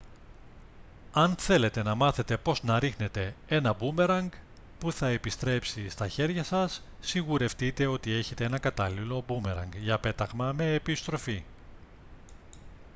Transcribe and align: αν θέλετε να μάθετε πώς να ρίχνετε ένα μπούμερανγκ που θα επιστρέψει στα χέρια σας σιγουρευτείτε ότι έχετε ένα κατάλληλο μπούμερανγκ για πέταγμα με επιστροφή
αν 1.13 1.35
θέλετε 1.35 1.83
να 1.83 1.95
μάθετε 1.95 2.37
πώς 2.37 2.63
να 2.63 2.79
ρίχνετε 2.79 3.35
ένα 3.47 3.73
μπούμερανγκ 3.73 4.29
που 4.79 4.91
θα 4.91 5.07
επιστρέψει 5.07 5.89
στα 5.89 6.07
χέρια 6.07 6.43
σας 6.43 6.83
σιγουρευτείτε 6.99 7.85
ότι 7.85 8.11
έχετε 8.13 8.43
ένα 8.43 8.59
κατάλληλο 8.59 9.23
μπούμερανγκ 9.27 9.73
για 9.75 9.99
πέταγμα 9.99 10.51
με 10.51 10.73
επιστροφή 10.73 11.43